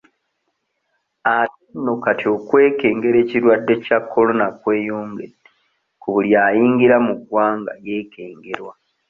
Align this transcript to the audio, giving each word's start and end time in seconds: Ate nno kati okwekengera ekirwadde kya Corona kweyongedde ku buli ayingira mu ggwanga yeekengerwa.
Ate 1.37 1.63
nno 1.77 1.93
kati 2.03 2.25
okwekengera 2.35 3.17
ekirwadde 3.23 3.73
kya 3.85 3.97
Corona 4.11 4.45
kweyongedde 4.61 5.41
ku 6.01 6.07
buli 6.13 6.31
ayingira 6.45 6.95
mu 7.05 7.13
ggwanga 7.19 7.71
yeekengerwa. 7.85 8.73